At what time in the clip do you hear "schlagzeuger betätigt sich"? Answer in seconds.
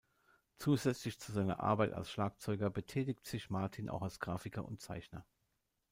2.09-3.51